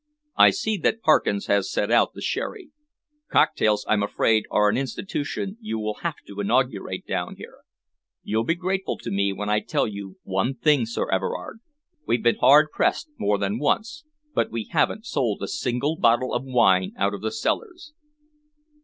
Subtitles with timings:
[0.35, 2.71] I see that Parkins has set out the sherry.
[3.29, 7.57] Cocktails, I'm afraid, are an institution you will have to inaugurate down here.
[8.23, 11.59] You'll be grateful to me when I tell you one thing, Sir Everard.
[12.07, 14.03] We've been hard pressed more than once,
[14.33, 17.93] but we haven't sold a single bottle of wine out of the cellars."